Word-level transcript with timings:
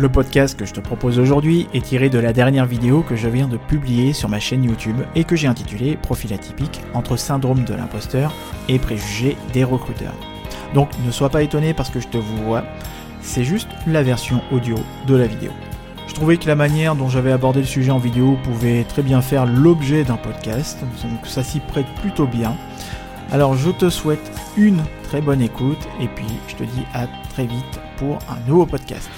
Le 0.00 0.08
podcast 0.08 0.56
que 0.56 0.64
je 0.64 0.72
te 0.72 0.78
propose 0.78 1.18
aujourd'hui 1.18 1.66
est 1.74 1.84
tiré 1.84 2.08
de 2.08 2.20
la 2.20 2.32
dernière 2.32 2.66
vidéo 2.66 3.02
que 3.02 3.16
je 3.16 3.26
viens 3.26 3.48
de 3.48 3.56
publier 3.56 4.12
sur 4.12 4.28
ma 4.28 4.38
chaîne 4.38 4.62
YouTube 4.62 5.00
et 5.16 5.24
que 5.24 5.34
j'ai 5.34 5.48
intitulée 5.48 5.96
Profil 5.96 6.32
atypique 6.32 6.82
entre 6.94 7.16
syndrome 7.16 7.64
de 7.64 7.74
l'imposteur 7.74 8.32
et 8.68 8.78
préjugés 8.78 9.36
des 9.52 9.64
recruteurs. 9.64 10.14
Donc 10.72 10.88
ne 11.04 11.10
sois 11.10 11.30
pas 11.30 11.42
étonné 11.42 11.74
parce 11.74 11.90
que 11.90 11.98
je 11.98 12.06
te 12.06 12.16
vois, 12.16 12.62
c'est 13.22 13.42
juste 13.42 13.66
la 13.88 14.04
version 14.04 14.40
audio 14.52 14.76
de 15.08 15.16
la 15.16 15.26
vidéo. 15.26 15.50
Je 16.06 16.14
trouvais 16.14 16.36
que 16.36 16.46
la 16.46 16.54
manière 16.54 16.94
dont 16.94 17.08
j'avais 17.08 17.32
abordé 17.32 17.58
le 17.58 17.66
sujet 17.66 17.90
en 17.90 17.98
vidéo 17.98 18.38
pouvait 18.44 18.84
très 18.84 19.02
bien 19.02 19.20
faire 19.20 19.46
l'objet 19.46 20.04
d'un 20.04 20.16
podcast, 20.16 20.78
donc 20.80 21.26
ça 21.26 21.42
s'y 21.42 21.58
prête 21.58 21.92
plutôt 22.00 22.28
bien. 22.28 22.54
Alors 23.32 23.56
je 23.56 23.70
te 23.70 23.90
souhaite 23.90 24.30
une 24.56 24.84
très 25.02 25.20
bonne 25.20 25.42
écoute 25.42 25.88
et 26.00 26.06
puis 26.06 26.26
je 26.46 26.54
te 26.54 26.62
dis 26.62 26.84
à 26.94 27.08
très 27.30 27.46
vite 27.46 27.80
pour 27.96 28.20
un 28.30 28.38
nouveau 28.48 28.64
podcast. 28.64 29.10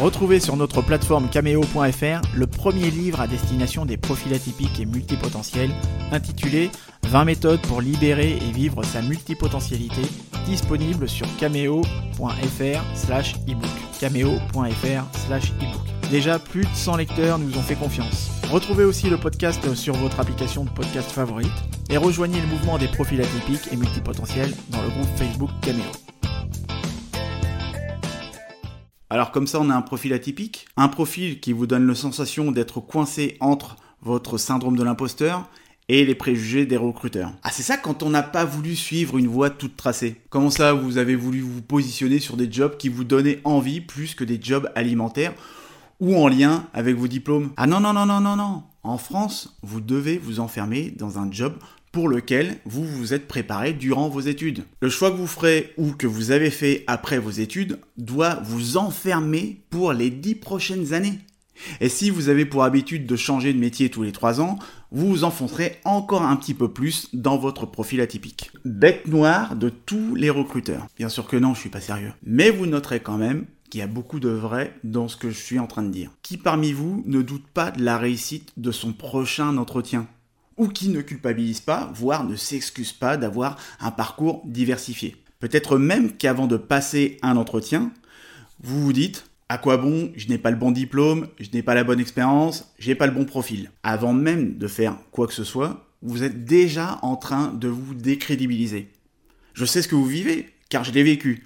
Retrouvez 0.00 0.40
sur 0.40 0.56
notre 0.56 0.82
plateforme 0.82 1.28
cameo.fr 1.28 2.20
le 2.34 2.46
premier 2.48 2.90
livre 2.90 3.20
à 3.20 3.28
destination 3.28 3.86
des 3.86 3.96
profils 3.96 4.34
atypiques 4.34 4.80
et 4.80 4.86
multipotentiels 4.86 5.70
intitulé 6.10 6.70
20 7.04 7.24
méthodes 7.24 7.60
pour 7.62 7.80
libérer 7.80 8.32
et 8.32 8.52
vivre 8.52 8.82
sa 8.82 9.02
multipotentialité 9.02 10.02
disponible 10.46 11.08
sur 11.08 11.26
cameo.fr 11.36 12.82
slash 12.96 13.36
ebook. 13.46 13.70
cameo.fr 14.00 15.18
slash 15.26 15.52
ebook. 15.60 16.10
Déjà 16.10 16.40
plus 16.40 16.64
de 16.64 16.74
100 16.74 16.96
lecteurs 16.96 17.38
nous 17.38 17.56
ont 17.56 17.62
fait 17.62 17.76
confiance. 17.76 18.30
Retrouvez 18.50 18.84
aussi 18.84 19.08
le 19.08 19.16
podcast 19.16 19.74
sur 19.74 19.94
votre 19.94 20.18
application 20.18 20.64
de 20.64 20.70
podcast 20.70 21.10
favorite 21.10 21.52
et 21.88 21.96
rejoignez 21.96 22.40
le 22.40 22.48
mouvement 22.48 22.78
des 22.78 22.88
profils 22.88 23.20
atypiques 23.20 23.72
et 23.72 23.76
multipotentiels 23.76 24.52
dans 24.70 24.82
le 24.82 24.88
groupe 24.88 25.08
Facebook 25.16 25.50
Cameo. 25.62 26.03
Alors 29.14 29.30
comme 29.30 29.46
ça, 29.46 29.60
on 29.60 29.70
a 29.70 29.76
un 29.76 29.80
profil 29.80 30.12
atypique, 30.12 30.66
un 30.76 30.88
profil 30.88 31.38
qui 31.38 31.52
vous 31.52 31.68
donne 31.68 31.86
la 31.86 31.94
sensation 31.94 32.50
d'être 32.50 32.80
coincé 32.80 33.36
entre 33.38 33.76
votre 34.02 34.38
syndrome 34.38 34.76
de 34.76 34.82
l'imposteur 34.82 35.48
et 35.88 36.04
les 36.04 36.16
préjugés 36.16 36.66
des 36.66 36.76
recruteurs. 36.76 37.30
Ah 37.44 37.50
c'est 37.52 37.62
ça 37.62 37.76
quand 37.76 38.02
on 38.02 38.10
n'a 38.10 38.24
pas 38.24 38.44
voulu 38.44 38.74
suivre 38.74 39.16
une 39.16 39.28
voie 39.28 39.50
toute 39.50 39.76
tracée. 39.76 40.20
Comment 40.30 40.50
ça, 40.50 40.72
vous 40.72 40.98
avez 40.98 41.14
voulu 41.14 41.42
vous 41.42 41.62
positionner 41.62 42.18
sur 42.18 42.36
des 42.36 42.50
jobs 42.50 42.76
qui 42.76 42.88
vous 42.88 43.04
donnaient 43.04 43.40
envie 43.44 43.80
plus 43.80 44.16
que 44.16 44.24
des 44.24 44.40
jobs 44.42 44.68
alimentaires 44.74 45.34
ou 46.00 46.16
en 46.16 46.26
lien 46.26 46.66
avec 46.72 46.96
vos 46.96 47.06
diplômes? 47.06 47.52
Ah 47.56 47.68
non, 47.68 47.78
non, 47.78 47.92
non, 47.92 48.06
non, 48.06 48.20
non, 48.20 48.34
non. 48.34 48.64
En 48.82 48.98
France, 48.98 49.56
vous 49.62 49.80
devez 49.80 50.18
vous 50.18 50.40
enfermer 50.40 50.90
dans 50.90 51.20
un 51.20 51.30
job 51.30 51.54
pour 51.94 52.08
lequel 52.08 52.56
vous 52.64 52.84
vous 52.84 53.14
êtes 53.14 53.28
préparé 53.28 53.72
durant 53.72 54.08
vos 54.08 54.20
études. 54.20 54.64
Le 54.80 54.88
choix 54.88 55.12
que 55.12 55.16
vous 55.16 55.28
ferez 55.28 55.72
ou 55.78 55.92
que 55.92 56.08
vous 56.08 56.32
avez 56.32 56.50
fait 56.50 56.82
après 56.88 57.20
vos 57.20 57.30
études 57.30 57.78
doit 57.96 58.40
vous 58.42 58.76
enfermer 58.76 59.60
pour 59.70 59.92
les 59.92 60.10
dix 60.10 60.34
prochaines 60.34 60.92
années. 60.92 61.20
Et 61.80 61.88
si 61.88 62.10
vous 62.10 62.28
avez 62.28 62.46
pour 62.46 62.64
habitude 62.64 63.06
de 63.06 63.14
changer 63.14 63.52
de 63.52 63.60
métier 63.60 63.90
tous 63.90 64.02
les 64.02 64.10
trois 64.10 64.40
ans, 64.40 64.58
vous 64.90 65.06
vous 65.06 65.22
enfoncerez 65.22 65.76
encore 65.84 66.22
un 66.22 66.34
petit 66.34 66.52
peu 66.52 66.72
plus 66.72 67.10
dans 67.12 67.38
votre 67.38 67.64
profil 67.64 68.00
atypique. 68.00 68.50
Bête 68.64 69.06
noire 69.06 69.54
de 69.54 69.68
tous 69.68 70.16
les 70.16 70.30
recruteurs. 70.30 70.88
Bien 70.98 71.08
sûr 71.08 71.28
que 71.28 71.36
non, 71.36 71.54
je 71.54 71.60
suis 71.60 71.70
pas 71.70 71.80
sérieux. 71.80 72.12
Mais 72.24 72.50
vous 72.50 72.66
noterez 72.66 72.98
quand 72.98 73.18
même 73.18 73.46
qu'il 73.70 73.78
y 73.78 73.84
a 73.84 73.86
beaucoup 73.86 74.18
de 74.18 74.30
vrai 74.30 74.74
dans 74.82 75.06
ce 75.06 75.16
que 75.16 75.30
je 75.30 75.38
suis 75.38 75.60
en 75.60 75.68
train 75.68 75.84
de 75.84 75.92
dire. 75.92 76.10
Qui 76.22 76.38
parmi 76.38 76.72
vous 76.72 77.04
ne 77.06 77.22
doute 77.22 77.46
pas 77.54 77.70
de 77.70 77.84
la 77.84 77.98
réussite 77.98 78.52
de 78.56 78.72
son 78.72 78.92
prochain 78.92 79.56
entretien? 79.58 80.08
Ou 80.56 80.68
qui 80.68 80.88
ne 80.88 81.00
culpabilise 81.00 81.60
pas, 81.60 81.90
voire 81.94 82.24
ne 82.24 82.36
s'excuse 82.36 82.92
pas 82.92 83.16
d'avoir 83.16 83.56
un 83.80 83.90
parcours 83.90 84.42
diversifié. 84.44 85.16
Peut-être 85.40 85.78
même 85.78 86.12
qu'avant 86.12 86.46
de 86.46 86.56
passer 86.56 87.18
un 87.22 87.36
entretien, 87.36 87.92
vous 88.62 88.82
vous 88.82 88.92
dites 88.92 89.26
à 89.48 89.58
quoi 89.58 89.76
bon, 89.76 90.10
je 90.16 90.28
n'ai 90.28 90.38
pas 90.38 90.50
le 90.50 90.56
bon 90.56 90.70
diplôme, 90.70 91.28
je 91.38 91.48
n'ai 91.52 91.62
pas 91.62 91.74
la 91.74 91.84
bonne 91.84 92.00
expérience, 92.00 92.72
j'ai 92.78 92.94
pas 92.94 93.06
le 93.06 93.12
bon 93.12 93.24
profil. 93.24 93.70
Avant 93.82 94.14
même 94.14 94.56
de 94.56 94.66
faire 94.66 94.96
quoi 95.10 95.26
que 95.26 95.34
ce 95.34 95.44
soit, 95.44 95.86
vous 96.02 96.22
êtes 96.22 96.44
déjà 96.44 96.98
en 97.02 97.16
train 97.16 97.52
de 97.52 97.68
vous 97.68 97.94
décrédibiliser. 97.94 98.88
Je 99.52 99.64
sais 99.64 99.82
ce 99.82 99.88
que 99.88 99.94
vous 99.94 100.06
vivez, 100.06 100.50
car 100.70 100.82
je 100.82 100.92
l'ai 100.92 101.02
vécu. 101.02 101.44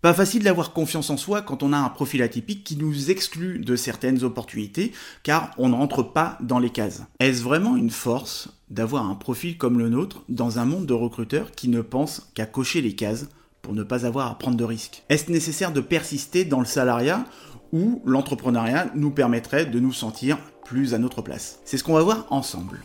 Pas 0.00 0.14
facile 0.14 0.44
d'avoir 0.44 0.72
confiance 0.72 1.10
en 1.10 1.16
soi 1.16 1.42
quand 1.42 1.64
on 1.64 1.72
a 1.72 1.76
un 1.76 1.88
profil 1.88 2.22
atypique 2.22 2.62
qui 2.62 2.76
nous 2.76 3.10
exclut 3.10 3.58
de 3.58 3.74
certaines 3.74 4.22
opportunités 4.22 4.92
car 5.24 5.50
on 5.58 5.68
ne 5.68 5.74
rentre 5.74 6.04
pas 6.04 6.38
dans 6.40 6.60
les 6.60 6.70
cases. 6.70 7.02
Est-ce 7.18 7.42
vraiment 7.42 7.74
une 7.74 7.90
force 7.90 8.48
d'avoir 8.70 9.10
un 9.10 9.16
profil 9.16 9.58
comme 9.58 9.76
le 9.76 9.88
nôtre 9.88 10.22
dans 10.28 10.60
un 10.60 10.66
monde 10.66 10.86
de 10.86 10.94
recruteurs 10.94 11.50
qui 11.50 11.66
ne 11.66 11.80
pensent 11.80 12.30
qu'à 12.34 12.46
cocher 12.46 12.80
les 12.80 12.94
cases 12.94 13.26
pour 13.60 13.74
ne 13.74 13.82
pas 13.82 14.06
avoir 14.06 14.30
à 14.30 14.38
prendre 14.38 14.56
de 14.56 14.62
risques? 14.62 15.02
Est-ce 15.08 15.32
nécessaire 15.32 15.72
de 15.72 15.80
persister 15.80 16.44
dans 16.44 16.60
le 16.60 16.64
salariat 16.64 17.24
ou 17.72 18.00
l'entrepreneuriat 18.04 18.92
nous 18.94 19.10
permettrait 19.10 19.66
de 19.66 19.80
nous 19.80 19.92
sentir 19.92 20.38
plus 20.64 20.94
à 20.94 20.98
notre 20.98 21.22
place? 21.22 21.58
C'est 21.64 21.76
ce 21.76 21.82
qu'on 21.82 21.94
va 21.94 22.02
voir 22.02 22.28
ensemble. 22.30 22.84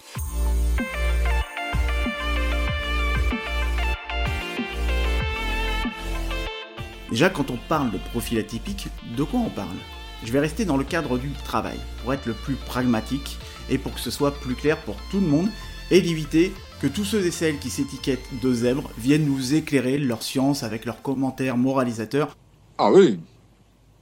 Déjà, 7.14 7.30
quand 7.30 7.52
on 7.52 7.60
parle 7.70 7.92
de 7.92 8.00
profil 8.00 8.40
atypique, 8.40 8.88
de 9.16 9.22
quoi 9.22 9.40
on 9.40 9.52
parle? 9.52 9.78
Je 10.24 10.32
vais 10.32 10.40
rester 10.40 10.66
dans 10.66 10.78
le 10.78 10.84
cadre 10.84 11.20
du 11.20 11.30
travail, 11.46 11.78
pour 12.02 12.12
être 12.12 12.26
le 12.26 12.34
plus 12.34 12.56
pragmatique 12.56 13.38
et 13.70 13.78
pour 13.78 13.94
que 13.94 14.00
ce 14.00 14.10
soit 14.10 14.34
plus 14.34 14.56
clair 14.56 14.82
pour 14.82 14.96
tout 15.12 15.20
le 15.20 15.28
monde, 15.28 15.48
et 15.92 16.02
d'éviter 16.02 16.52
que 16.82 16.88
tous 16.88 17.06
ceux 17.06 17.24
et 17.24 17.30
celles 17.30 17.60
qui 17.60 17.70
s'étiquettent 17.70 18.40
de 18.42 18.52
zèbres 18.52 18.90
viennent 18.98 19.28
nous 19.28 19.54
éclairer 19.54 20.00
leur 20.00 20.24
science 20.24 20.64
avec 20.64 20.86
leurs 20.86 21.04
commentaires 21.04 21.56
moralisateurs. 21.56 22.36
Ah 22.80 22.92
oui 22.92 23.20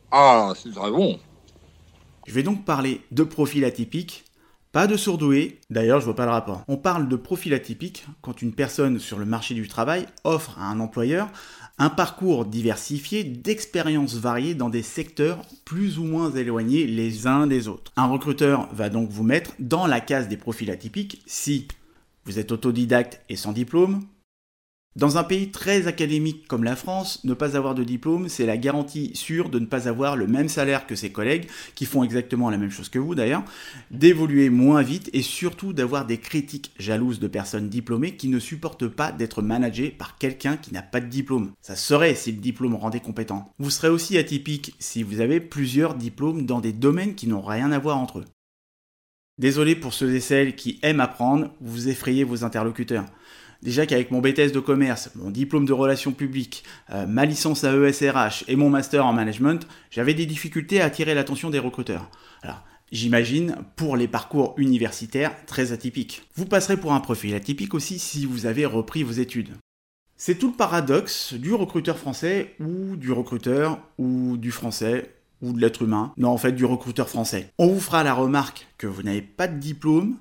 Ah, 0.10 0.54
c'est 0.56 0.72
très 0.72 0.90
bon 0.90 1.20
Je 2.26 2.34
vais 2.34 2.44
donc 2.44 2.64
parler 2.64 3.02
de 3.12 3.24
profil 3.24 3.66
atypique, 3.66 4.24
pas 4.72 4.88
de 4.88 4.96
surdoué, 4.96 5.60
d'ailleurs 5.70 6.00
je 6.00 6.06
vois 6.06 6.16
pas 6.16 6.24
le 6.24 6.32
rapport. 6.32 6.64
On 6.70 6.78
parle 6.78 7.10
de 7.10 7.18
profil 7.18 7.54
atypique 7.54 8.06
quand 8.22 8.42
une 8.42 8.54
personne 8.54 9.00
sur 9.00 9.20
le 9.20 9.26
marché 9.26 9.54
du 9.54 9.68
travail 9.68 10.06
offre 10.24 10.58
à 10.58 10.64
un 10.64 10.80
employeur 10.80 11.28
un 11.82 11.90
parcours 11.90 12.46
diversifié 12.46 13.24
d'expériences 13.24 14.14
variées 14.14 14.54
dans 14.54 14.70
des 14.70 14.84
secteurs 14.84 15.42
plus 15.66 15.98
ou 15.98 16.04
moins 16.04 16.32
éloignés 16.32 16.86
les 16.86 17.26
uns 17.26 17.48
des 17.48 17.68
autres. 17.68 17.92
Un 17.96 18.06
recruteur 18.06 18.70
va 18.72 18.90
donc 18.90 19.10
vous 19.10 19.24
mettre 19.24 19.54
dans 19.58 19.88
la 19.88 20.00
case 20.00 20.28
des 20.28 20.38
profils 20.38 20.70
atypiques 20.70 21.24
si 21.26 21.68
vous 22.26 22.38
êtes 22.38 22.52
autodidacte 22.52 23.22
et 23.30 23.36
sans 23.36 23.52
diplôme, 23.52 24.04
dans 24.98 25.18
un 25.18 25.24
pays 25.24 25.52
très 25.52 25.88
académique 25.88 26.48
comme 26.50 26.66
la 26.66 26.76
France, 26.76 27.24
ne 27.24 27.34
pas 27.34 27.56
avoir 27.56 27.76
de 27.76 27.84
diplôme, 27.84 28.28
c'est 28.28 28.46
la 28.46 28.58
garantie 28.58 29.12
sûre 29.14 29.50
de 29.50 29.58
ne 29.58 29.66
pas 29.66 29.88
avoir 29.88 30.18
le 30.18 30.28
même 30.28 30.50
salaire 30.50 30.86
que 30.86 30.96
ses 30.96 31.12
collègues, 31.12 31.48
qui 31.76 31.86
font 31.86 32.04
exactement 32.04 32.50
la 32.50 32.58
même 32.58 32.72
chose 32.72 32.90
que 32.90 33.00
vous 33.00 33.16
d'ailleurs, 33.16 33.44
d'évoluer 33.90 34.50
moins 34.50 34.82
vite 34.82 35.10
et 35.14 35.22
surtout 35.22 35.72
d'avoir 35.72 36.06
des 36.06 36.18
critiques 36.18 36.72
jalouses 36.78 37.20
de 37.20 37.28
personnes 37.28 37.70
diplômées 37.70 38.18
qui 38.18 38.28
ne 38.28 38.40
supportent 38.40 38.88
pas 38.88 39.14
d'être 39.14 39.42
managées 39.42 39.92
par 39.92 40.18
quelqu'un 40.18 40.58
qui 40.58 40.74
n'a 40.74 40.82
pas 40.82 41.00
de 41.00 41.08
diplôme. 41.08 41.52
Ça 41.62 41.78
serait 41.78 42.16
si 42.16 42.34
le 42.34 42.40
diplôme 42.40 42.76
rendait 42.76 43.00
compétent. 43.00 43.54
Vous 43.60 43.70
serez 43.70 43.90
aussi 43.90 44.18
atypique 44.18 44.76
si 44.80 45.04
vous 45.04 45.22
avez 45.22 45.40
plusieurs 45.40 45.96
diplômes 45.96 46.46
dans 46.46 46.60
des 46.60 46.74
domaines 46.74 47.16
qui 47.16 47.28
n'ont 47.28 47.42
rien 47.42 47.72
à 47.72 47.80
voir 47.80 47.98
entre 47.98 48.20
eux. 48.20 48.26
Désolé 49.38 49.76
pour 49.76 49.94
ceux 49.94 50.14
et 50.14 50.20
celles 50.20 50.56
qui 50.56 50.80
aiment 50.84 51.00
apprendre, 51.00 51.52
vous 51.62 51.88
effrayez 51.88 52.26
vos 52.26 52.44
interlocuteurs. 52.44 53.06
Déjà 53.62 53.86
qu'avec 53.86 54.10
mon 54.10 54.22
BTS 54.22 54.52
de 54.54 54.60
commerce, 54.60 55.12
mon 55.16 55.30
diplôme 55.30 55.66
de 55.66 55.74
relations 55.74 56.14
publiques, 56.14 56.64
euh, 56.90 57.06
ma 57.06 57.26
licence 57.26 57.64
à 57.64 57.76
ESRH 57.76 58.46
et 58.48 58.56
mon 58.56 58.70
master 58.70 59.06
en 59.06 59.14
management, 59.14 59.68
j'avais 59.92 60.16
des 60.16 60.26
difficultés 60.26 60.82
à 60.82 60.86
attirer 60.86 61.14
l'attention 61.14 61.52
des 61.52 61.60
recruteurs. 61.60 62.10
Alors, 62.42 62.64
j'imagine 62.92 63.56
pour 63.76 63.98
les 63.98 64.08
parcours 64.08 64.56
universitaires 64.58 65.36
très 65.46 65.74
atypiques. 65.74 66.24
Vous 66.36 66.46
passerez 66.46 66.78
pour 66.78 66.94
un 66.94 67.00
profil 67.02 67.36
atypique 67.36 67.76
aussi 67.76 68.00
si 68.00 68.26
vous 68.26 68.48
avez 68.48 68.66
repris 68.66 69.04
vos 69.04 69.12
études. 69.12 69.52
C'est 70.18 70.36
tout 70.36 70.50
le 70.52 70.58
paradoxe 70.58 71.34
du 71.34 71.54
recruteur 71.54 71.98
français 71.98 72.56
ou 72.60 72.96
du 72.96 73.12
recruteur 73.12 73.80
ou 73.98 74.38
du 74.38 74.52
français 74.52 75.16
ou 75.42 75.54
de 75.54 75.60
l'être 75.60 75.82
humain. 75.84 76.14
Non, 76.18 76.30
en 76.30 76.38
fait, 76.38 76.52
du 76.52 76.66
recruteur 76.66 77.10
français. 77.10 77.52
On 77.58 77.68
vous 77.68 77.80
fera 77.80 78.04
la 78.04 78.14
remarque 78.14 78.68
que 78.78 78.88
vous 78.88 79.04
n'avez 79.04 79.22
pas 79.22 79.48
de 79.48 79.60
diplôme, 79.60 80.18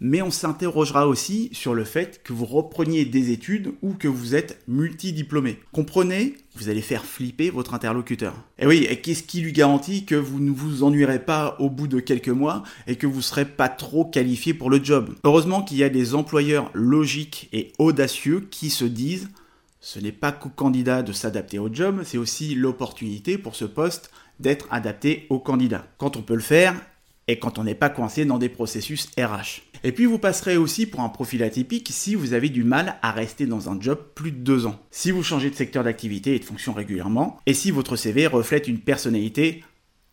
mais 0.00 0.22
on 0.22 0.30
s'interrogera 0.30 1.08
aussi 1.08 1.50
sur 1.52 1.74
le 1.74 1.84
fait 1.84 2.22
que 2.22 2.32
vous 2.32 2.44
repreniez 2.44 3.04
des 3.04 3.30
études 3.30 3.72
ou 3.82 3.94
que 3.94 4.08
vous 4.08 4.34
êtes 4.34 4.62
multidiplômé. 4.68 5.58
Comprenez, 5.72 6.36
vous 6.56 6.68
allez 6.68 6.82
faire 6.82 7.04
flipper 7.04 7.50
votre 7.50 7.74
interlocuteur. 7.74 8.34
Et 8.58 8.66
oui, 8.66 8.86
et 8.88 9.00
qu'est-ce 9.00 9.22
qui 9.22 9.40
lui 9.40 9.52
garantit 9.52 10.04
que 10.04 10.14
vous 10.14 10.40
ne 10.40 10.50
vous 10.50 10.82
ennuierez 10.82 11.24
pas 11.24 11.56
au 11.58 11.70
bout 11.70 11.88
de 11.88 12.00
quelques 12.00 12.28
mois 12.28 12.62
et 12.86 12.96
que 12.96 13.06
vous 13.06 13.18
ne 13.18 13.22
serez 13.22 13.44
pas 13.44 13.68
trop 13.68 14.04
qualifié 14.04 14.54
pour 14.54 14.70
le 14.70 14.82
job? 14.82 15.14
Heureusement 15.24 15.62
qu'il 15.62 15.78
y 15.78 15.84
a 15.84 15.88
des 15.88 16.14
employeurs 16.14 16.70
logiques 16.74 17.48
et 17.52 17.72
audacieux 17.78 18.46
qui 18.50 18.70
se 18.70 18.84
disent 18.84 19.28
ce 19.80 20.00
n'est 20.00 20.12
pas 20.12 20.32
qu'au 20.32 20.48
candidat 20.48 21.02
de 21.02 21.12
s'adapter 21.12 21.60
au 21.60 21.72
job, 21.72 22.02
c'est 22.04 22.18
aussi 22.18 22.56
l'opportunité 22.56 23.38
pour 23.38 23.54
ce 23.54 23.64
poste 23.64 24.10
d'être 24.40 24.66
adapté 24.70 25.26
au 25.30 25.38
candidat. 25.38 25.86
Quand 25.98 26.16
on 26.16 26.22
peut 26.22 26.34
le 26.34 26.40
faire, 26.40 26.74
et 27.28 27.38
quand 27.38 27.58
on 27.58 27.64
n'est 27.64 27.74
pas 27.74 27.90
coincé 27.90 28.24
dans 28.24 28.38
des 28.38 28.48
processus 28.48 29.10
RH. 29.18 29.62
Et 29.84 29.92
puis 29.92 30.06
vous 30.06 30.18
passerez 30.18 30.56
aussi 30.56 30.86
pour 30.86 31.00
un 31.00 31.08
profil 31.08 31.42
atypique 31.42 31.88
si 31.92 32.14
vous 32.14 32.32
avez 32.32 32.48
du 32.48 32.64
mal 32.64 32.96
à 33.02 33.12
rester 33.12 33.46
dans 33.46 33.70
un 33.70 33.80
job 33.80 33.98
plus 34.14 34.32
de 34.32 34.38
deux 34.38 34.66
ans, 34.66 34.78
si 34.90 35.10
vous 35.10 35.22
changez 35.22 35.50
de 35.50 35.54
secteur 35.54 35.84
d'activité 35.84 36.34
et 36.34 36.38
de 36.38 36.44
fonction 36.44 36.72
régulièrement, 36.72 37.38
et 37.46 37.54
si 37.54 37.70
votre 37.70 37.96
CV 37.96 38.26
reflète 38.26 38.68
une 38.68 38.80
personnalité 38.80 39.62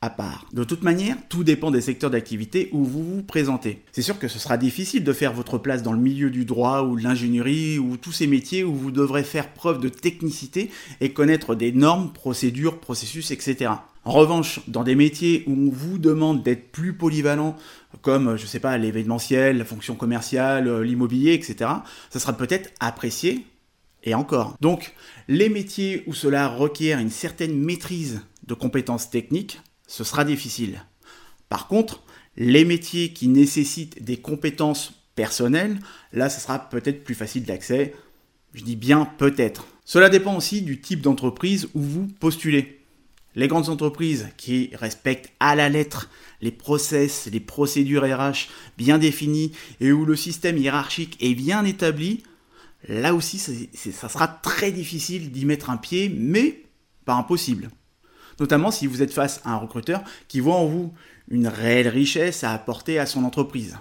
part. 0.10 0.46
De 0.54 0.64
toute 0.64 0.84
manière, 0.84 1.18
tout 1.30 1.44
dépend 1.44 1.72
des 1.72 1.82
secteurs 1.82 2.10
d'activité 2.10 2.70
où 2.72 2.84
vous 2.84 3.04
vous 3.04 3.24
présentez. 3.24 3.82
C'est 3.92 4.02
sûr 4.02 4.20
que 4.20 4.28
ce 4.28 4.40
sera 4.40 4.58
difficile 4.58 5.04
de 5.04 5.14
faire 5.14 5.34
votre 5.34 5.58
place 5.58 5.84
dans 5.84 5.94
le 5.94 6.00
milieu 6.00 6.30
du 6.30 6.46
droit 6.46 6.84
ou 6.84 6.98
de 6.98 7.04
l'ingénierie 7.04 7.80
ou 7.80 7.98
tous 7.98 8.12
ces 8.12 8.28
métiers 8.28 8.64
où 8.64 8.74
vous 8.74 8.92
devrez 8.92 9.24
faire 9.24 9.54
preuve 9.54 9.80
de 9.80 9.90
technicité 9.90 10.70
et 11.02 11.14
connaître 11.14 11.56
des 11.56 11.72
normes, 11.72 12.14
procédures, 12.14 12.80
processus, 12.80 13.32
etc. 13.32 13.72
En 14.04 14.12
revanche, 14.12 14.60
dans 14.68 14.84
des 14.84 14.96
métiers 14.96 15.44
où 15.48 15.54
on 15.54 15.72
vous 15.72 15.98
demande 15.98 16.44
d'être 16.44 16.72
plus 16.72 16.94
polyvalent, 16.94 17.56
comme, 18.02 18.38
je 18.38 18.46
sais 18.46 18.60
pas, 18.60 18.78
l'événementiel, 18.78 19.58
la 19.58 19.66
fonction 19.66 19.96
commerciale, 19.96 20.68
euh, 20.68 20.84
l'immobilier, 20.84 21.34
etc., 21.34 21.72
ça 22.12 22.20
sera 22.20 22.34
peut-être 22.34 22.70
apprécié, 22.80 23.48
et 24.04 24.14
encore. 24.14 24.56
Donc, 24.62 24.94
les 25.28 25.50
métiers 25.50 26.04
où 26.06 26.14
cela 26.14 26.48
requiert 26.48 27.00
une 27.00 27.10
certaine 27.10 27.58
maîtrise 27.58 28.22
de 28.46 28.54
compétences 28.54 29.10
techniques, 29.10 29.60
ce 29.88 30.04
sera 30.04 30.26
difficile. 30.26 30.84
Par 31.50 31.68
contre, 31.68 32.04
les 32.38 32.66
métiers 32.66 33.14
qui 33.14 33.28
nécessitent 33.28 34.04
des 34.04 34.18
compétences 34.18 34.94
personnelles, 35.16 35.80
là, 36.12 36.30
ce 36.30 36.42
sera 36.42 36.60
peut-être 36.70 37.04
plus 37.04 37.16
facile 37.16 37.44
d'accès. 37.46 37.94
Je 38.54 38.64
dis 38.64 38.76
bien 38.76 39.06
peut-être. 39.18 39.66
Cela 39.86 40.10
dépend 40.10 40.36
aussi 40.36 40.62
du 40.62 40.82
type 40.82 41.02
d'entreprise 41.02 41.70
où 41.74 41.82
vous 41.82 42.08
postulez. 42.20 42.82
Les 43.36 43.48
grandes 43.48 43.70
entreprises 43.70 44.30
qui 44.38 44.70
respectent 44.74 45.32
à 45.40 45.56
la 45.56 45.70
lettre 45.70 46.10
les 46.42 46.52
process, 46.52 47.28
les 47.32 47.40
procédures 47.40 48.04
RH 48.04 48.50
bien 48.78 48.98
définies 48.98 49.52
et 49.82 49.92
où 49.92 50.06
le 50.06 50.16
système 50.16 50.58
hiérarchique 50.58 51.18
est 51.22 51.36
bien 51.36 51.66
établi, 51.66 52.24
là 52.88 53.14
aussi 53.14 53.40
ça 53.40 54.10
sera 54.10 54.28
très 54.28 54.72
difficile 54.72 55.32
d'y 55.32 55.46
mettre 55.46 55.70
un 55.70 55.78
pied, 55.78 56.10
mais 56.10 56.64
pas 57.04 57.16
impossible. 57.16 57.70
Notamment 58.40 58.72
si 58.72 58.88
vous 58.88 59.02
êtes 59.02 59.14
face 59.14 59.42
à 59.46 59.52
un 59.52 59.58
recruteur 59.58 60.04
qui 60.28 60.40
voit 60.40 60.56
en 60.56 60.66
vous 60.66 60.94
une 61.30 61.48
réelle 61.48 61.88
richesse 61.88 62.44
à 62.44 62.52
apporter 62.52 63.00
à 63.00 63.06
son 63.06 63.24
entreprise. 63.24 63.78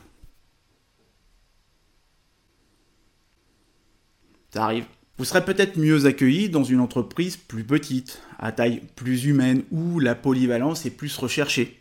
Ça 4.52 4.64
arrive. 4.64 4.86
Vous 5.18 5.24
serez 5.24 5.44
peut-être 5.44 5.78
mieux 5.78 6.06
accueilli 6.06 6.48
dans 6.48 6.64
une 6.64 6.80
entreprise 6.80 7.36
plus 7.36 7.64
petite, 7.64 8.20
à 8.38 8.50
taille 8.50 8.82
plus 8.96 9.26
humaine, 9.26 9.62
où 9.70 10.00
la 10.00 10.14
polyvalence 10.14 10.86
est 10.86 10.90
plus 10.90 11.16
recherchée. 11.16 11.80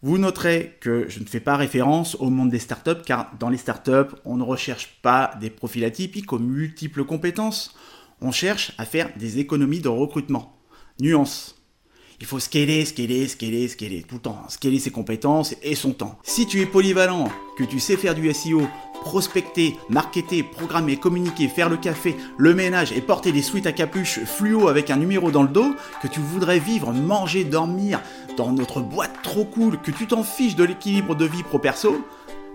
Vous 0.00 0.16
noterez 0.16 0.76
que 0.80 1.08
je 1.08 1.20
ne 1.20 1.26
fais 1.26 1.40
pas 1.40 1.56
référence 1.56 2.14
au 2.14 2.30
monde 2.30 2.50
des 2.50 2.58
startups, 2.58 3.02
car 3.04 3.32
dans 3.38 3.48
les 3.48 3.58
startups, 3.58 4.14
on 4.24 4.36
ne 4.36 4.44
recherche 4.44 4.98
pas 5.02 5.34
des 5.40 5.50
profils 5.50 5.84
atypiques 5.84 6.32
aux 6.32 6.38
multiples 6.38 7.04
compétences, 7.04 7.74
on 8.20 8.32
cherche 8.32 8.72
à 8.78 8.84
faire 8.84 9.10
des 9.16 9.38
économies 9.38 9.80
de 9.80 9.88
recrutement. 9.88 10.58
Nuance. 11.00 11.57
Il 12.20 12.26
faut 12.26 12.40
scaler, 12.40 12.84
scaler, 12.84 13.28
scaler, 13.28 13.68
scaler 13.68 14.02
tout 14.02 14.16
le 14.16 14.20
temps. 14.20 14.42
Scaler 14.48 14.80
ses 14.80 14.90
compétences 14.90 15.54
et 15.62 15.76
son 15.76 15.92
temps. 15.92 16.18
Si 16.24 16.46
tu 16.46 16.60
es 16.60 16.66
polyvalent, 16.66 17.28
que 17.56 17.62
tu 17.62 17.78
sais 17.78 17.96
faire 17.96 18.16
du 18.16 18.32
SEO, 18.34 18.62
prospecter, 19.02 19.76
marketer, 19.88 20.42
programmer, 20.42 20.96
communiquer, 20.96 21.46
faire 21.46 21.68
le 21.68 21.76
café, 21.76 22.16
le 22.36 22.54
ménage 22.54 22.90
et 22.90 23.00
porter 23.00 23.30
des 23.30 23.42
suites 23.42 23.66
à 23.66 23.72
capuche 23.72 24.18
fluo 24.24 24.66
avec 24.66 24.90
un 24.90 24.96
numéro 24.96 25.30
dans 25.30 25.44
le 25.44 25.48
dos, 25.48 25.74
que 26.02 26.08
tu 26.08 26.18
voudrais 26.18 26.58
vivre, 26.58 26.92
manger, 26.92 27.44
dormir 27.44 28.00
dans 28.36 28.52
notre 28.52 28.80
boîte 28.80 29.22
trop 29.22 29.44
cool, 29.44 29.80
que 29.80 29.92
tu 29.92 30.08
t'en 30.08 30.24
fiches 30.24 30.56
de 30.56 30.64
l'équilibre 30.64 31.14
de 31.14 31.24
vie 31.24 31.44
pro-perso, 31.44 32.04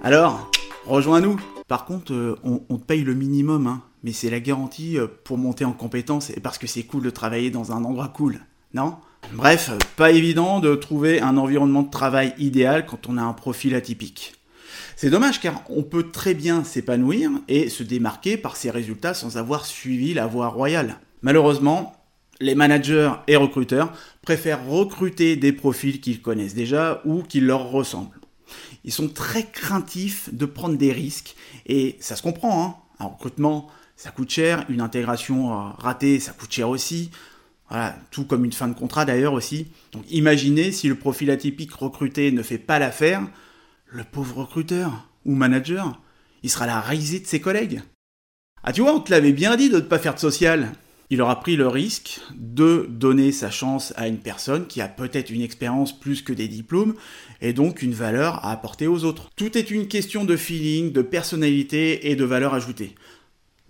alors 0.03 0.51
rejoins-nous. 0.85 1.39
Par 1.69 1.85
contre, 1.85 2.13
euh, 2.13 2.35
on, 2.43 2.77
te 2.77 2.83
paye 2.83 3.03
le 3.03 3.13
minimum, 3.13 3.67
hein, 3.67 3.81
mais 4.03 4.11
c'est 4.11 4.29
la 4.29 4.41
garantie 4.41 4.97
euh, 4.97 5.07
pour 5.23 5.37
monter 5.37 5.63
en 5.63 5.71
compétence 5.71 6.29
et 6.29 6.41
parce 6.41 6.57
que 6.57 6.67
c'est 6.67 6.83
cool 6.83 7.03
de 7.03 7.09
travailler 7.09 7.49
dans 7.49 7.71
un 7.71 7.85
endroit 7.85 8.09
cool, 8.09 8.41
non? 8.73 8.97
Bref, 9.31 9.71
pas 9.95 10.11
évident 10.11 10.59
de 10.59 10.75
trouver 10.75 11.21
un 11.21 11.37
environnement 11.37 11.83
de 11.83 11.89
travail 11.89 12.33
idéal 12.37 12.85
quand 12.85 13.07
on 13.07 13.17
a 13.17 13.21
un 13.21 13.33
profil 13.33 13.73
atypique. 13.75 14.33
C'est 14.95 15.09
dommage 15.09 15.39
car 15.39 15.63
on 15.69 15.83
peut 15.83 16.11
très 16.11 16.33
bien 16.33 16.63
s'épanouir 16.63 17.31
et 17.47 17.69
se 17.69 17.83
démarquer 17.83 18.37
par 18.37 18.55
ses 18.55 18.69
résultats 18.69 19.13
sans 19.13 19.37
avoir 19.37 19.65
suivi 19.65 20.13
la 20.13 20.27
voie 20.27 20.49
royale. 20.49 20.99
Malheureusement, 21.21 21.93
les 22.39 22.55
managers 22.55 23.11
et 23.27 23.35
recruteurs 23.35 23.93
préfèrent 24.21 24.65
recruter 24.67 25.35
des 25.35 25.53
profils 25.53 26.01
qu'ils 26.01 26.21
connaissent 26.21 26.55
déjà 26.55 27.01
ou 27.05 27.23
qui 27.23 27.39
leur 27.39 27.69
ressemblent. 27.69 28.19
Ils 28.83 28.91
sont 28.91 29.07
très 29.07 29.45
craintifs 29.45 30.29
de 30.33 30.45
prendre 30.45 30.77
des 30.77 30.91
risques 30.91 31.35
et 31.65 31.95
ça 31.99 32.15
se 32.15 32.21
comprend. 32.21 32.65
Hein 32.65 32.75
un 32.99 33.07
recrutement, 33.07 33.69
ça 33.95 34.11
coûte 34.11 34.29
cher, 34.29 34.65
une 34.69 34.81
intégration 34.81 35.53
euh, 35.53 35.69
ratée, 35.77 36.19
ça 36.19 36.31
coûte 36.31 36.51
cher 36.51 36.69
aussi. 36.69 37.11
Voilà, 37.73 37.97
tout 38.11 38.25
comme 38.25 38.45
une 38.45 38.53
fin 38.53 38.67
de 38.67 38.75
contrat 38.75 39.03
d'ailleurs 39.03 39.33
aussi. 39.33 39.65
Donc 39.93 40.03
imaginez 40.11 40.71
si 40.71 40.87
le 40.87 40.93
profil 40.93 41.31
atypique 41.31 41.73
recruté 41.73 42.31
ne 42.31 42.43
fait 42.43 42.59
pas 42.59 42.77
l'affaire, 42.77 43.25
le 43.87 44.03
pauvre 44.03 44.41
recruteur 44.41 45.09
ou 45.25 45.33
manager, 45.33 45.99
il 46.43 46.51
sera 46.51 46.67
la 46.67 46.79
risée 46.81 47.19
de 47.19 47.25
ses 47.25 47.41
collègues. 47.41 47.81
Ah 48.63 48.73
tu 48.73 48.81
vois, 48.81 48.93
on 48.93 48.99
te 48.99 49.09
l'avait 49.09 49.31
bien 49.31 49.55
dit 49.55 49.71
de 49.71 49.77
ne 49.77 49.81
pas 49.81 49.97
faire 49.97 50.13
de 50.13 50.19
social. 50.19 50.71
Il 51.09 51.19
aura 51.19 51.39
pris 51.39 51.55
le 51.55 51.67
risque 51.67 52.21
de 52.35 52.85
donner 52.91 53.31
sa 53.31 53.49
chance 53.49 53.91
à 53.97 54.07
une 54.07 54.19
personne 54.19 54.67
qui 54.67 54.79
a 54.79 54.87
peut-être 54.87 55.31
une 55.31 55.41
expérience 55.41 55.99
plus 55.99 56.21
que 56.21 56.31
des 56.31 56.47
diplômes 56.47 56.93
et 57.41 57.53
donc 57.53 57.81
une 57.81 57.95
valeur 57.95 58.45
à 58.45 58.51
apporter 58.51 58.85
aux 58.85 59.03
autres. 59.03 59.31
Tout 59.35 59.57
est 59.57 59.71
une 59.71 59.87
question 59.87 60.25
de 60.25 60.37
feeling, 60.37 60.91
de 60.91 61.01
personnalité 61.01 62.11
et 62.11 62.15
de 62.15 62.23
valeur 62.23 62.53
ajoutée. 62.53 62.93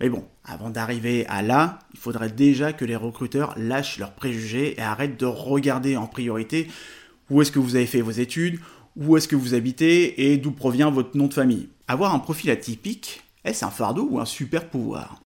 Mais 0.04 0.10
bon, 0.10 0.26
avant 0.44 0.68
d'arriver 0.68 1.24
à 1.28 1.40
là, 1.40 1.78
il 1.94 1.98
faudrait 1.98 2.28
déjà 2.28 2.74
que 2.74 2.84
les 2.84 2.94
recruteurs 2.94 3.54
lâchent 3.56 3.98
leurs 3.98 4.12
préjugés 4.12 4.78
et 4.78 4.82
arrêtent 4.82 5.18
de 5.18 5.24
regarder 5.24 5.96
en 5.96 6.06
priorité 6.06 6.68
où 7.30 7.40
est-ce 7.40 7.50
que 7.50 7.58
vous 7.58 7.74
avez 7.74 7.86
fait 7.86 8.02
vos 8.02 8.10
études, 8.10 8.60
où 8.96 9.16
est-ce 9.16 9.28
que 9.28 9.34
vous 9.34 9.54
habitez 9.54 10.30
et 10.30 10.36
d'où 10.36 10.50
provient 10.50 10.90
votre 10.90 11.16
nom 11.16 11.26
de 11.26 11.32
famille. 11.32 11.70
Avoir 11.88 12.14
un 12.14 12.18
profil 12.18 12.50
atypique, 12.50 13.22
est-ce 13.46 13.64
un 13.64 13.70
fardeau 13.70 14.06
ou 14.10 14.20
un 14.20 14.26
super 14.26 14.68
pouvoir 14.68 15.22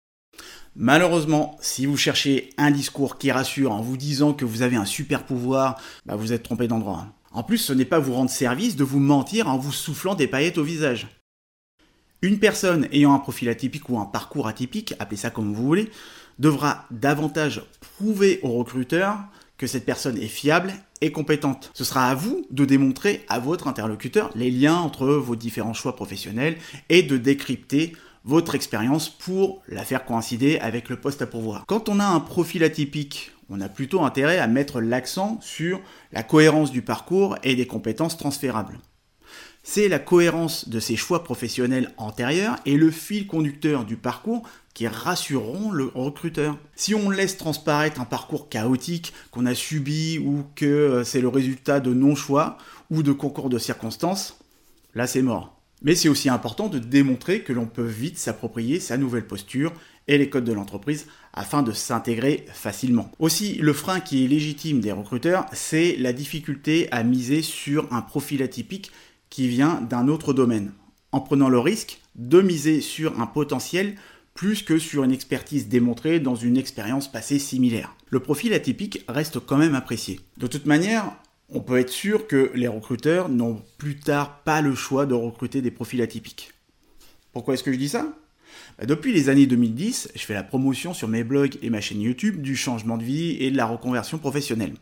Malheureusement, 0.75 1.55
si 1.61 1.85
vous 1.85 1.95
cherchez 1.95 2.49
un 2.57 2.71
discours 2.71 3.19
qui 3.19 3.31
rassure 3.31 3.73
en 3.73 3.81
vous 3.83 3.95
disant 3.95 4.33
que 4.33 4.43
vous 4.43 4.63
avez 4.63 4.75
un 4.75 4.85
super 4.85 5.23
pouvoir, 5.23 5.79
bah 6.07 6.15
vous 6.15 6.33
êtes 6.33 6.41
trompé 6.41 6.67
d'endroit. 6.67 7.05
En 7.31 7.43
plus, 7.43 7.59
ce 7.59 7.73
n'est 7.73 7.85
pas 7.85 7.99
vous 7.99 8.13
rendre 8.13 8.31
service 8.31 8.75
de 8.75 8.83
vous 8.83 8.97
mentir 8.97 9.47
en 9.49 9.59
vous 9.59 9.71
soufflant 9.71 10.15
des 10.15 10.25
paillettes 10.25 10.57
au 10.57 10.63
visage. 10.63 11.09
Une 12.23 12.39
personne 12.39 12.87
ayant 12.93 13.13
un 13.13 13.19
profil 13.19 13.49
atypique 13.49 13.89
ou 13.89 13.99
un 13.99 14.05
parcours 14.05 14.47
atypique, 14.47 14.93
appelez 14.97 15.17
ça 15.17 15.29
comme 15.29 15.53
vous 15.53 15.65
voulez, 15.65 15.91
devra 16.39 16.85
davantage 16.89 17.61
prouver 17.97 18.39
au 18.43 18.53
recruteur 18.53 19.17
que 19.57 19.67
cette 19.67 19.83
personne 19.83 20.17
est 20.17 20.29
fiable 20.29 20.71
et 21.01 21.11
compétente. 21.11 21.69
Ce 21.73 21.83
sera 21.83 22.07
à 22.07 22.15
vous 22.15 22.47
de 22.49 22.63
démontrer 22.63 23.25
à 23.27 23.39
votre 23.39 23.67
interlocuteur 23.67 24.29
les 24.35 24.51
liens 24.51 24.77
entre 24.77 25.07
vos 25.07 25.35
différents 25.35 25.73
choix 25.73 25.97
professionnels 25.97 26.55
et 26.87 27.03
de 27.03 27.17
décrypter 27.17 27.91
votre 28.23 28.55
expérience 28.55 29.09
pour 29.09 29.61
la 29.67 29.83
faire 29.83 30.05
coïncider 30.05 30.59
avec 30.59 30.87
le 30.87 31.01
poste 31.01 31.21
à 31.21 31.27
pourvoir. 31.27 31.65
Quand 31.67 31.89
on 31.89 31.99
a 31.99 32.05
un 32.05 32.21
profil 32.21 32.63
atypique, 32.63 33.33
on 33.49 33.59
a 33.59 33.67
plutôt 33.67 34.01
intérêt 34.01 34.39
à 34.39 34.47
mettre 34.47 34.79
l'accent 34.79 35.39
sur 35.41 35.81
la 36.13 36.23
cohérence 36.23 36.71
du 36.71 36.83
parcours 36.83 37.35
et 37.43 37.57
des 37.57 37.67
compétences 37.67 38.15
transférables. 38.15 38.79
C'est 39.65 39.87
la 39.87 39.97
cohérence 39.97 40.67
de 40.67 40.81
ses 40.81 40.97
choix 40.97 41.23
professionnels 41.23 41.93
antérieurs 41.95 42.57
et 42.65 42.75
le 42.75 42.91
fil 42.91 43.27
conducteur 43.27 43.85
du 43.85 43.95
parcours 43.95 44.43
qui 44.73 44.87
rassureront 44.87 45.71
le 45.71 45.85
recruteur. 45.95 46.57
Si 46.75 46.93
on 46.93 47.09
laisse 47.09 47.37
transparaître 47.37 48.01
un 48.01 48.05
parcours 48.05 48.49
chaotique 48.49 49.13
qu'on 49.31 49.45
a 49.45 49.55
subi 49.55 50.19
ou 50.19 50.43
que 50.55 50.65
euh, 50.65 51.03
c'est 51.05 51.21
le 51.21 51.29
résultat 51.29 51.79
de 51.79 51.93
non-choix 51.93 52.57
ou 52.91 53.03
de 53.03 53.13
concours 53.13 53.49
de 53.49 53.57
circonstances, 53.57 54.37
là 54.95 55.07
c'est 55.07 55.21
mort. 55.21 55.57
Mais 55.81 55.95
c'est 55.95 56.09
aussi 56.09 56.27
important 56.27 56.67
de 56.67 56.79
démontrer 56.79 57.41
que 57.41 57.53
l'on 57.53 57.65
peut 57.65 57.85
vite 57.85 58.17
s'approprier 58.17 58.81
sa 58.81 58.97
nouvelle 58.97 59.27
posture 59.27 59.71
et 60.09 60.17
les 60.17 60.29
codes 60.29 60.43
de 60.43 60.53
l'entreprise 60.53 61.07
afin 61.33 61.63
de 61.63 61.71
s'intégrer 61.71 62.45
facilement. 62.53 63.11
Aussi, 63.19 63.55
le 63.55 63.71
frein 63.71 64.01
qui 64.01 64.25
est 64.25 64.27
légitime 64.27 64.81
des 64.81 64.91
recruteurs, 64.91 65.45
c'est 65.53 65.95
la 65.97 66.11
difficulté 66.11 66.89
à 66.91 67.03
miser 67.03 67.41
sur 67.41 67.91
un 67.93 68.01
profil 68.01 68.43
atypique 68.43 68.91
qui 69.33 69.47
vient 69.47 69.81
d'un 69.81 70.09
autre 70.09 70.31
domaine. 70.31 70.73
en 71.11 71.19
prenant 71.19 71.49
le 71.49 71.57
risque 71.59 71.99
de 72.15 72.39
miser 72.41 72.81
sur 72.81 73.19
un 73.19 73.25
potentiel 73.27 73.95
plus 74.35 74.61
que 74.61 74.77
sur 74.77 75.03
une 75.03 75.11
expertise 75.11 75.67
démontrée 75.67 76.19
dans 76.19 76.35
une 76.35 76.57
expérience 76.57 77.11
passée 77.11 77.39
similaire. 77.39 77.95
Le 78.09 78.19
profil 78.19 78.53
atypique 78.53 79.03
reste 79.07 79.39
quand 79.39 79.57
même 79.57 79.75
apprécié. 79.75 80.19
De 80.37 80.47
toute 80.47 80.67
manière, 80.67 81.15
on 81.49 81.61
peut 81.61 81.79
être 81.79 81.91
sûr 81.91 82.27
que 82.27 82.51
les 82.53 82.67
recruteurs 82.67 83.29
n'ont 83.29 83.61
plus 83.77 83.97
tard 83.99 84.43
pas 84.43 84.61
le 84.61 84.75
choix 84.75 85.07
de 85.07 85.15
recruter 85.15 85.61
des 85.61 85.71
profils 85.71 86.01
atypiques. 86.01 86.51
Pourquoi 87.31 87.55
est-ce 87.55 87.63
que 87.63 87.73
je 87.73 87.77
dis 87.77 87.89
ça? 87.89 88.07
Bah, 88.77 88.85
Depuis 88.85 89.13
les 89.13 89.29
années 89.29 89.47
2010, 89.47 90.09
je 90.15 90.25
fais 90.25 90.35
la 90.35 90.43
promotion 90.43 90.93
sur 90.93 91.07
mes 91.07 91.23
blogs 91.23 91.57
et 91.63 91.71
ma 91.71 91.81
chaîne 91.81 92.01
YouTube 92.01 92.41
du 92.41 92.55
changement 92.55 92.97
de 92.97 93.03
vie 93.03 93.37
et 93.39 93.49
de 93.49 93.57
la 93.57 93.65
reconversion 93.65 94.19
professionnelle. 94.19 94.73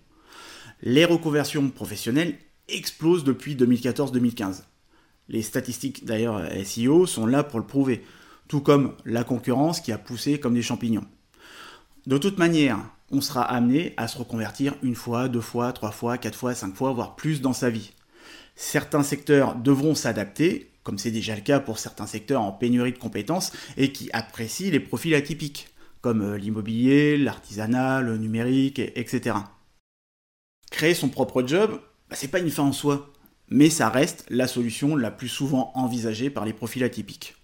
Les 0.81 1.05
reconversions 1.05 1.69
professionnelles 1.69 2.35
explosent 2.75 3.23
depuis 3.23 3.55
2014-2015. 3.55 4.63
Les 5.29 5.41
statistiques 5.41 6.05
d'ailleurs 6.05 6.41
SEO 6.65 7.05
sont 7.05 7.25
là 7.25 7.43
pour 7.43 7.59
le 7.59 7.65
prouver, 7.65 8.03
tout 8.47 8.61
comme 8.61 8.95
la 9.05 9.23
concurrence 9.23 9.79
qui 9.79 9.91
a 9.91 9.97
poussé 9.97 10.39
comme 10.39 10.53
des 10.53 10.61
champignons. 10.61 11.05
De 12.05 12.17
toute 12.17 12.37
manière, 12.37 12.79
on 13.11 13.21
sera 13.21 13.43
amené 13.43 13.93
à 13.97 14.07
se 14.07 14.17
reconvertir 14.17 14.75
une 14.83 14.95
fois, 14.95 15.27
deux 15.27 15.41
fois, 15.41 15.71
trois 15.73 15.91
fois, 15.91 16.17
quatre 16.17 16.37
fois, 16.37 16.55
cinq 16.55 16.75
fois, 16.75 16.91
voire 16.91 17.15
plus 17.15 17.41
dans 17.41 17.53
sa 17.53 17.69
vie. 17.69 17.91
Certains 18.55 19.03
secteurs 19.03 19.55
devront 19.55 19.95
s'adapter, 19.95 20.71
comme 20.83 20.97
c'est 20.97 21.11
déjà 21.11 21.35
le 21.35 21.41
cas 21.41 21.59
pour 21.59 21.79
certains 21.79 22.07
secteurs 22.07 22.41
en 22.41 22.51
pénurie 22.51 22.93
de 22.93 22.97
compétences 22.97 23.51
et 23.77 23.91
qui 23.91 24.09
apprécient 24.13 24.71
les 24.71 24.79
profils 24.79 25.15
atypiques, 25.15 25.69
comme 26.01 26.21
euh, 26.21 26.37
l'immobilier, 26.37 27.17
l'artisanat, 27.17 28.01
le 28.01 28.17
numérique, 28.17 28.79
etc. 28.79 29.35
Créer 30.71 30.93
son 30.93 31.09
propre 31.09 31.43
job, 31.45 31.79
bah, 32.11 32.17
c'est 32.19 32.27
pas 32.27 32.39
une 32.39 32.51
fin 32.51 32.63
en 32.63 32.73
soi, 32.73 33.09
mais 33.49 33.69
ça 33.69 33.87
reste 33.87 34.25
la 34.29 34.47
solution 34.47 34.97
la 34.97 35.11
plus 35.11 35.29
souvent 35.29 35.71
envisagée 35.75 36.29
par 36.29 36.43
les 36.43 36.51
profils 36.51 36.83
atypiques. 36.83 37.35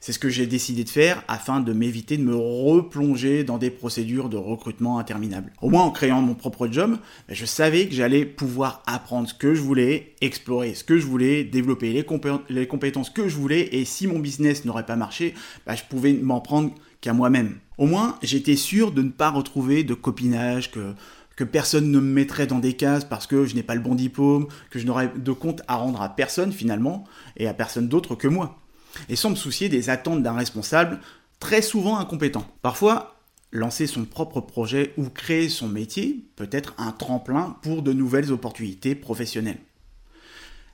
C'est 0.00 0.12
ce 0.12 0.18
que 0.18 0.28
j'ai 0.28 0.46
décidé 0.46 0.84
de 0.84 0.90
faire 0.90 1.24
afin 1.28 1.60
de 1.60 1.72
m'éviter 1.72 2.18
de 2.18 2.22
me 2.22 2.36
replonger 2.36 3.42
dans 3.42 3.56
des 3.56 3.70
procédures 3.70 4.28
de 4.28 4.36
recrutement 4.36 4.98
interminables. 4.98 5.50
Au 5.62 5.70
moins 5.70 5.84
en 5.84 5.90
créant 5.90 6.20
mon 6.20 6.34
propre 6.34 6.68
job, 6.68 6.98
ben, 7.26 7.34
je 7.34 7.46
savais 7.46 7.88
que 7.88 7.94
j'allais 7.94 8.26
pouvoir 8.26 8.82
apprendre 8.86 9.26
ce 9.26 9.32
que 9.32 9.54
je 9.54 9.62
voulais, 9.62 10.14
explorer 10.20 10.74
ce 10.74 10.84
que 10.84 10.98
je 10.98 11.06
voulais, 11.06 11.42
développer 11.42 11.92
les, 11.94 12.66
compétences 12.66 13.08
que 13.08 13.28
je 13.28 13.36
voulais 13.36 13.70
et 13.72 13.86
si 13.86 14.06
mon 14.06 14.18
business 14.18 14.66
n'aurait 14.66 14.84
pas 14.84 14.96
marché, 14.96 15.32
ben, 15.66 15.74
je 15.74 15.84
pouvais 15.84 16.12
m'en 16.12 16.42
prendre 16.42 16.74
qu'à 17.00 17.14
moi-même. 17.14 17.58
Au 17.78 17.86
moins, 17.86 18.18
j'étais 18.22 18.56
sûr 18.56 18.92
de 18.92 19.00
ne 19.00 19.10
pas 19.10 19.30
retrouver 19.30 19.84
de 19.84 19.94
copinage, 19.94 20.70
que 20.70 20.94
que 21.44 21.50
personne 21.50 21.90
ne 21.90 21.98
me 21.98 22.12
mettrait 22.12 22.46
dans 22.46 22.58
des 22.58 22.74
cases 22.74 23.04
parce 23.04 23.26
que 23.26 23.46
je 23.46 23.54
n'ai 23.54 23.62
pas 23.62 23.74
le 23.74 23.80
bon 23.80 23.94
diplôme, 23.94 24.46
que 24.70 24.78
je 24.78 24.86
n'aurais 24.86 25.12
de 25.16 25.32
compte 25.32 25.62
à 25.66 25.76
rendre 25.76 26.00
à 26.00 26.08
personne 26.14 26.52
finalement, 26.52 27.04
et 27.36 27.48
à 27.48 27.54
personne 27.54 27.88
d'autre 27.88 28.14
que 28.14 28.28
moi 28.28 28.62
et 29.08 29.16
sans 29.16 29.30
me 29.30 29.36
soucier 29.36 29.68
des 29.68 29.90
attentes 29.90 30.22
d'un 30.22 30.34
responsable 30.34 31.00
très 31.40 31.62
souvent 31.62 31.98
incompétent. 31.98 32.46
Parfois, 32.62 33.16
lancer 33.50 33.86
son 33.86 34.04
propre 34.04 34.40
projet 34.40 34.92
ou 34.96 35.08
créer 35.08 35.48
son 35.48 35.68
métier 35.68 36.24
peut 36.36 36.48
être 36.50 36.74
un 36.78 36.92
tremplin 36.92 37.56
pour 37.62 37.82
de 37.82 37.92
nouvelles 37.92 38.32
opportunités 38.32 38.94
professionnelles. 38.94 39.58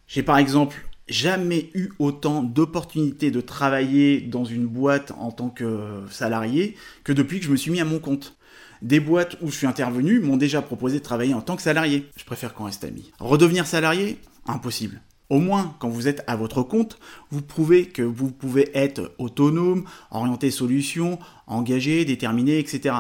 J'ai 0.07 0.23
par 0.23 0.39
exemple 0.39 0.89
jamais 1.09 1.71
eu 1.75 1.91
autant 1.99 2.43
d'opportunités 2.43 3.31
de 3.31 3.41
travailler 3.41 4.21
dans 4.21 4.45
une 4.45 4.67
boîte 4.67 5.13
en 5.19 5.33
tant 5.33 5.49
que 5.49 6.03
salarié 6.11 6.77
que 7.03 7.13
depuis 7.13 7.41
que 7.41 7.47
je 7.47 7.51
me 7.51 7.57
suis 7.57 7.71
mis 7.71 7.81
à 7.81 7.85
mon 7.85 7.99
compte. 7.99 8.38
Des 8.82 9.00
boîtes 9.00 9.37
où 9.42 9.50
je 9.50 9.56
suis 9.56 9.66
intervenu 9.66 10.20
m'ont 10.20 10.37
déjà 10.37 10.62
proposé 10.62 10.99
de 10.99 11.04
travailler 11.04 11.35
en 11.35 11.40
tant 11.40 11.56
que 11.56 11.62
salarié. 11.62 12.08
Je 12.16 12.25
préfère 12.25 12.54
qu'on 12.54 12.64
reste 12.64 12.85
amis. 12.85 13.11
Redevenir 13.18 13.66
salarié? 13.66 14.18
Impossible. 14.47 15.00
Au 15.30 15.40
moins, 15.40 15.75
quand 15.78 15.90
vous 15.90 16.08
êtes 16.08 16.25
à 16.26 16.37
votre 16.37 16.62
compte, 16.62 16.99
vous 17.30 17.42
prouvez 17.42 17.87
que 17.87 18.02
vous 18.02 18.30
pouvez 18.30 18.70
être 18.75 19.12
autonome, 19.18 19.85
orienté 20.11 20.50
solution, 20.50 21.18
engagé, 21.47 22.04
déterminé, 22.06 22.58
etc. 22.58 22.94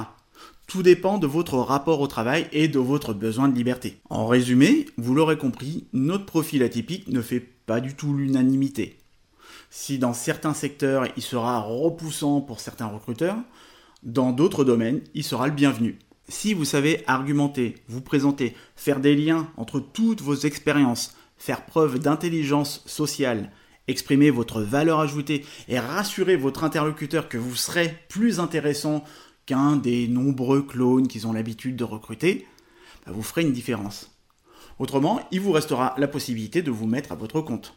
Tout 0.66 0.82
dépend 0.82 1.16
de 1.16 1.26
votre 1.26 1.56
rapport 1.56 2.02
au 2.02 2.06
travail 2.06 2.46
et 2.52 2.68
de 2.68 2.78
votre 2.78 3.14
besoin 3.14 3.48
de 3.48 3.56
liberté. 3.56 4.00
En 4.10 4.26
résumé, 4.26 4.84
vous 4.98 5.14
l'aurez 5.14 5.38
compris, 5.38 5.86
notre 5.94 6.26
profil 6.26 6.62
atypique 6.62 7.08
ne 7.08 7.22
fait 7.22 7.40
pas 7.40 7.80
du 7.80 7.94
tout 7.94 8.14
l'unanimité. 8.14 8.98
Si 9.70 9.98
dans 9.98 10.12
certains 10.12 10.52
secteurs 10.52 11.06
il 11.16 11.22
sera 11.22 11.60
repoussant 11.60 12.42
pour 12.42 12.60
certains 12.60 12.86
recruteurs, 12.86 13.38
dans 14.02 14.32
d'autres 14.32 14.64
domaines 14.64 15.00
il 15.14 15.24
sera 15.24 15.46
le 15.46 15.54
bienvenu. 15.54 15.98
Si 16.28 16.52
vous 16.52 16.66
savez 16.66 17.02
argumenter, 17.06 17.76
vous 17.88 18.02
présenter, 18.02 18.54
faire 18.76 19.00
des 19.00 19.16
liens 19.16 19.50
entre 19.56 19.80
toutes 19.80 20.20
vos 20.20 20.34
expériences, 20.34 21.16
faire 21.38 21.64
preuve 21.64 21.98
d'intelligence 21.98 22.82
sociale, 22.84 23.50
exprimer 23.86 24.30
votre 24.30 24.60
valeur 24.60 25.00
ajoutée 25.00 25.44
et 25.68 25.78
rassurer 25.78 26.36
votre 26.36 26.64
interlocuteur 26.64 27.28
que 27.28 27.38
vous 27.38 27.56
serez 27.56 27.96
plus 28.08 28.40
intéressant 28.40 29.04
qu'un 29.46 29.76
des 29.76 30.06
nombreux 30.06 30.62
clones 30.62 31.08
qu'ils 31.08 31.26
ont 31.26 31.32
l'habitude 31.32 31.76
de 31.76 31.84
recruter, 31.84 32.46
bah, 33.06 33.12
vous 33.14 33.22
ferez 33.22 33.42
une 33.42 33.52
différence. 33.52 34.14
Autrement, 34.78 35.26
il 35.32 35.40
vous 35.40 35.52
restera 35.52 35.94
la 35.96 36.08
possibilité 36.08 36.60
de 36.60 36.70
vous 36.70 36.86
mettre 36.86 37.12
à 37.12 37.16
votre 37.16 37.40
compte. 37.40 37.74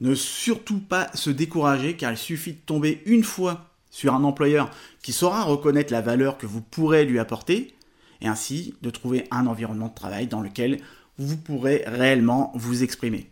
Ne 0.00 0.16
surtout 0.16 0.80
pas 0.80 1.08
se 1.14 1.30
décourager 1.30 1.96
car 1.96 2.10
il 2.10 2.18
suffit 2.18 2.54
de 2.54 2.58
tomber 2.58 3.02
une 3.06 3.22
fois 3.22 3.71
sur 3.92 4.14
un 4.14 4.24
employeur 4.24 4.70
qui 5.02 5.12
saura 5.12 5.44
reconnaître 5.44 5.92
la 5.92 6.00
valeur 6.00 6.38
que 6.38 6.46
vous 6.46 6.62
pourrez 6.62 7.04
lui 7.04 7.20
apporter 7.20 7.76
et 8.20 8.26
ainsi 8.26 8.74
de 8.82 8.90
trouver 8.90 9.28
un 9.30 9.46
environnement 9.46 9.88
de 9.88 9.94
travail 9.94 10.26
dans 10.26 10.40
lequel 10.40 10.80
vous 11.18 11.36
pourrez 11.36 11.84
réellement 11.86 12.50
vous 12.56 12.82
exprimer. 12.82 13.28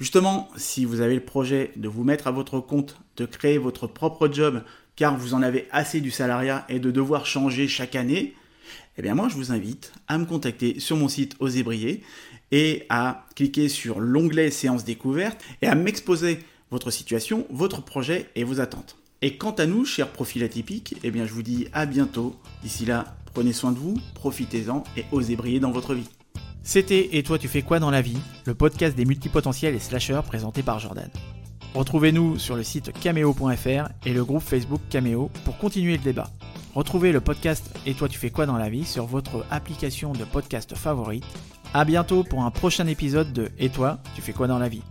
Justement, 0.00 0.48
si 0.56 0.84
vous 0.84 1.00
avez 1.00 1.14
le 1.14 1.24
projet 1.24 1.72
de 1.76 1.88
vous 1.88 2.02
mettre 2.02 2.28
à 2.28 2.30
votre 2.30 2.60
compte, 2.60 2.98
de 3.16 3.26
créer 3.26 3.58
votre 3.58 3.86
propre 3.86 4.28
job, 4.32 4.62
car 4.96 5.16
vous 5.16 5.34
en 5.34 5.42
avez 5.42 5.68
assez 5.70 6.00
du 6.00 6.10
salariat 6.10 6.64
et 6.68 6.78
de 6.78 6.90
devoir 6.90 7.26
changer 7.26 7.68
chaque 7.68 7.94
année, 7.94 8.34
eh 8.96 9.02
bien 9.02 9.14
moi 9.14 9.28
je 9.28 9.34
vous 9.34 9.52
invite 9.52 9.92
à 10.06 10.18
me 10.18 10.24
contacter 10.24 10.80
sur 10.80 10.96
mon 10.96 11.08
site 11.08 11.36
Osébrier 11.40 12.02
et 12.52 12.86
à 12.88 13.26
cliquer 13.34 13.68
sur 13.68 14.00
l'onglet 14.00 14.50
séance 14.50 14.84
découverte 14.84 15.44
et 15.62 15.66
à 15.66 15.74
m'exposer 15.74 16.38
votre 16.70 16.90
situation, 16.90 17.46
votre 17.50 17.82
projet 17.82 18.30
et 18.34 18.44
vos 18.44 18.60
attentes. 18.60 18.96
Et 19.20 19.36
quant 19.36 19.50
à 19.50 19.66
nous, 19.66 19.84
chers 19.84 20.12
profils 20.12 20.44
atypiques, 20.44 20.94
eh 21.02 21.10
bien 21.10 21.26
je 21.26 21.32
vous 21.32 21.42
dis 21.42 21.66
à 21.72 21.86
bientôt. 21.86 22.36
D'ici 22.62 22.86
là, 22.86 23.16
prenez 23.34 23.52
soin 23.52 23.72
de 23.72 23.78
vous, 23.78 23.94
profitez-en 24.14 24.84
et 24.96 25.04
osez 25.10 25.34
briller 25.34 25.58
dans 25.58 25.72
votre 25.72 25.92
vie. 25.94 26.08
C'était 26.62 27.16
Et 27.16 27.24
toi 27.24 27.36
tu 27.36 27.48
fais 27.48 27.62
quoi 27.62 27.80
dans 27.80 27.90
la 27.90 28.00
vie? 28.00 28.18
Le 28.44 28.54
podcast 28.54 28.96
des 28.96 29.04
multipotentiels 29.04 29.74
et 29.74 29.80
slasheurs 29.80 30.22
présenté 30.22 30.62
par 30.62 30.78
Jordan. 30.78 31.10
Retrouvez-nous 31.74 32.38
sur 32.38 32.54
le 32.54 32.62
site 32.62 32.92
cameo.fr 33.00 33.88
et 34.06 34.12
le 34.12 34.24
groupe 34.24 34.42
Facebook 34.42 34.80
Cameo 34.88 35.30
pour 35.44 35.58
continuer 35.58 35.96
le 35.96 36.02
débat. 36.04 36.30
Retrouvez 36.76 37.10
le 37.10 37.20
podcast 37.20 37.74
Et 37.86 37.94
toi 37.94 38.08
tu 38.08 38.18
fais 38.20 38.30
quoi 38.30 38.46
dans 38.46 38.56
la 38.56 38.70
vie 38.70 38.84
sur 38.84 39.06
votre 39.06 39.44
application 39.50 40.12
de 40.12 40.24
podcast 40.24 40.76
favorite. 40.76 41.24
A 41.74 41.84
bientôt 41.84 42.22
pour 42.22 42.44
un 42.44 42.52
prochain 42.52 42.86
épisode 42.86 43.32
de 43.32 43.48
Et 43.58 43.68
toi 43.68 43.98
tu 44.14 44.22
fais 44.22 44.32
quoi 44.32 44.46
dans 44.46 44.60
la 44.60 44.68
vie? 44.68 44.82